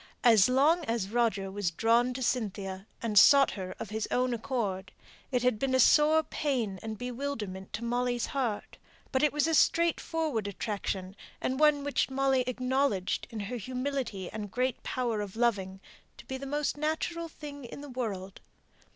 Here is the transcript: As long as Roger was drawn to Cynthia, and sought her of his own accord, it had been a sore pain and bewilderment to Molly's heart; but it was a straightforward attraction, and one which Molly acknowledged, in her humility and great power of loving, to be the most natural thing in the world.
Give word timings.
As 0.23 0.49
long 0.49 0.83
as 0.85 1.11
Roger 1.11 1.51
was 1.51 1.69
drawn 1.69 2.11
to 2.15 2.23
Cynthia, 2.23 2.87
and 3.03 3.19
sought 3.19 3.51
her 3.51 3.75
of 3.77 3.91
his 3.91 4.07
own 4.09 4.33
accord, 4.33 4.91
it 5.31 5.43
had 5.43 5.59
been 5.59 5.75
a 5.75 5.79
sore 5.79 6.23
pain 6.23 6.79
and 6.81 6.97
bewilderment 6.97 7.71
to 7.73 7.83
Molly's 7.83 8.25
heart; 8.25 8.79
but 9.11 9.21
it 9.21 9.31
was 9.31 9.45
a 9.45 9.53
straightforward 9.53 10.47
attraction, 10.47 11.15
and 11.39 11.59
one 11.59 11.83
which 11.83 12.09
Molly 12.09 12.41
acknowledged, 12.47 13.27
in 13.29 13.41
her 13.41 13.57
humility 13.57 14.27
and 14.31 14.49
great 14.49 14.81
power 14.81 15.21
of 15.21 15.35
loving, 15.35 15.79
to 16.17 16.25
be 16.25 16.35
the 16.37 16.47
most 16.47 16.77
natural 16.77 17.29
thing 17.29 17.63
in 17.65 17.81
the 17.81 17.87
world. 17.89 18.41